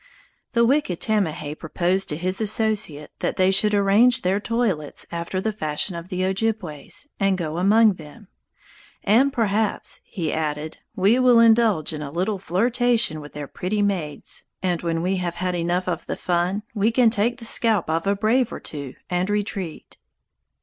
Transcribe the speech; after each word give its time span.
The 0.53 0.65
wicked 0.65 0.99
Tamahay 0.99 1.53
proposed 1.53 2.09
to 2.09 2.17
his 2.17 2.41
associate 2.41 3.11
that 3.19 3.35
they 3.35 3.51
should 3.51 3.75
arrange 3.75 4.23
their 4.23 4.39
toilets 4.39 5.05
after 5.11 5.39
the 5.39 5.53
fashion 5.53 5.95
of 5.95 6.09
the 6.09 6.25
Ojibways, 6.25 7.07
and 7.19 7.37
go 7.37 7.59
among 7.59 7.93
them; 7.93 8.27
"and 9.03 9.31
perhaps," 9.31 10.01
he 10.03 10.33
added, 10.33 10.79
"we 10.95 11.19
will 11.19 11.39
indulge 11.39 11.93
in 11.93 12.01
a 12.01 12.09
little 12.09 12.39
flirtation 12.39 13.21
with 13.21 13.33
their 13.33 13.47
pretty 13.47 13.83
maids, 13.83 14.43
and 14.63 14.81
when 14.81 15.03
we 15.03 15.17
have 15.17 15.35
had 15.35 15.53
enough 15.53 15.87
of 15.87 16.07
the 16.07 16.17
fun 16.17 16.63
we 16.73 16.89
can 16.91 17.11
take 17.11 17.37
the 17.37 17.45
scalp 17.45 17.87
of 17.87 18.07
a 18.07 18.15
brave 18.15 18.51
or 18.51 18.59
two 18.59 18.95
and 19.07 19.29
retreat!" 19.29 19.99